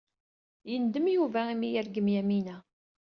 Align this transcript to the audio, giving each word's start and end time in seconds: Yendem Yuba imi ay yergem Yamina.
Yendem 0.69 1.05
Yuba 1.15 1.41
imi 1.53 1.67
ay 1.67 1.73
yergem 1.75 2.07
Yamina. 2.15 2.55